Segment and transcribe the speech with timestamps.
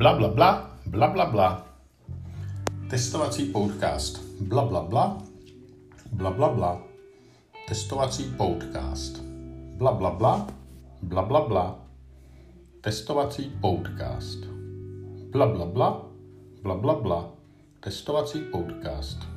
[0.00, 1.64] Bla, bla, bla, bla, bla, bla.
[2.88, 4.16] Testovací podcast.
[4.40, 5.20] Bla, bla, bla,
[6.12, 6.82] bla, bla, bla.
[7.68, 9.20] Testovací podcast.
[9.76, 10.46] Bla, bla, bla,
[11.02, 11.76] bla, bla, bla.
[12.80, 14.48] Testovací podcast.
[15.32, 15.90] Bla, bla, bla,
[16.62, 17.28] bla, bla, bla.
[17.84, 19.29] Testovací podcast.